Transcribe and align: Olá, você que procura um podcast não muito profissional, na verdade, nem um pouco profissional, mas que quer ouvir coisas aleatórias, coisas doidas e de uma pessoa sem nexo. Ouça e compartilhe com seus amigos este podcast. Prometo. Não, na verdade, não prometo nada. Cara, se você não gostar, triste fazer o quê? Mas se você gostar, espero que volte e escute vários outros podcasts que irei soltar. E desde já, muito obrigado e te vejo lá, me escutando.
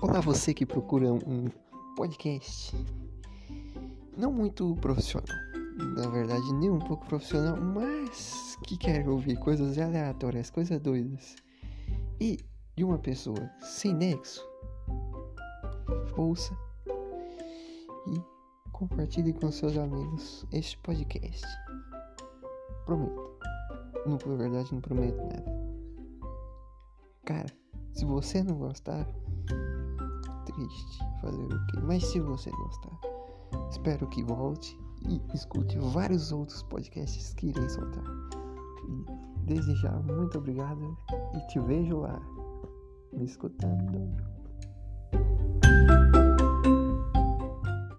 Olá, 0.00 0.20
você 0.20 0.54
que 0.54 0.64
procura 0.64 1.12
um 1.12 1.50
podcast 1.96 2.72
não 4.16 4.32
muito 4.32 4.76
profissional, 4.76 5.36
na 5.96 6.08
verdade, 6.08 6.54
nem 6.54 6.70
um 6.70 6.78
pouco 6.78 7.04
profissional, 7.06 7.56
mas 7.56 8.56
que 8.62 8.76
quer 8.76 9.08
ouvir 9.08 9.36
coisas 9.40 9.76
aleatórias, 9.76 10.50
coisas 10.50 10.78
doidas 10.78 11.34
e 12.20 12.38
de 12.76 12.84
uma 12.84 12.96
pessoa 12.96 13.50
sem 13.60 13.92
nexo. 13.92 14.48
Ouça 16.16 16.56
e 18.06 18.22
compartilhe 18.70 19.32
com 19.32 19.50
seus 19.50 19.76
amigos 19.76 20.46
este 20.52 20.78
podcast. 20.78 21.44
Prometo. 22.86 23.38
Não, 24.06 24.16
na 24.24 24.36
verdade, 24.36 24.72
não 24.72 24.80
prometo 24.80 25.18
nada. 25.18 25.44
Cara, 27.24 27.52
se 27.92 28.04
você 28.04 28.44
não 28.44 28.56
gostar, 28.58 29.04
triste 30.58 30.98
fazer 31.20 31.44
o 31.44 31.66
quê? 31.66 31.80
Mas 31.82 32.04
se 32.04 32.20
você 32.20 32.50
gostar, 32.50 33.00
espero 33.70 34.06
que 34.08 34.22
volte 34.24 34.78
e 35.08 35.22
escute 35.34 35.78
vários 35.78 36.32
outros 36.32 36.62
podcasts 36.64 37.32
que 37.34 37.48
irei 37.48 37.68
soltar. 37.68 38.04
E 38.88 39.44
desde 39.44 39.74
já, 39.76 39.92
muito 39.92 40.38
obrigado 40.38 40.96
e 41.34 41.46
te 41.46 41.60
vejo 41.60 41.98
lá, 41.98 42.20
me 43.12 43.24
escutando. 43.24 44.37